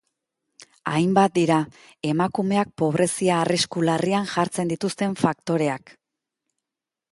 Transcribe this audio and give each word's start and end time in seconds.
Hainbat 0.91 1.35
dira 1.35 1.57
emakumeak 2.13 2.71
pobrezia 2.83 3.37
arrisku 3.43 3.85
larrian 3.91 4.27
jartzen 4.33 4.75
dituzten 4.75 5.17
faktoreak. 5.23 5.97